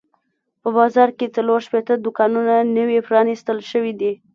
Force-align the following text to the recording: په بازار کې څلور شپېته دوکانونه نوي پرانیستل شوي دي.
په 0.61 0.69
بازار 0.77 1.09
کې 1.17 1.33
څلور 1.35 1.59
شپېته 1.67 1.93
دوکانونه 1.95 2.55
نوي 2.77 2.99
پرانیستل 3.07 3.57
شوي 3.71 3.93
دي. 4.01 4.13